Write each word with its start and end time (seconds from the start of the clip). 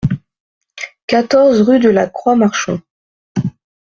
quatorze 1.05 1.61
rue 1.61 1.77
de 1.79 1.89
la 1.89 2.07
Croix 2.09 2.35
Marchon 2.35 2.81